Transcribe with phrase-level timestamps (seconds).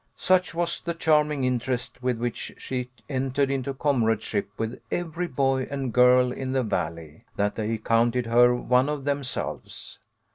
[0.17, 5.93] Such was the charming interest with which she entered into comradeship with every boy and
[5.93, 9.99] girl in the Valley, that they counted her one of them selves.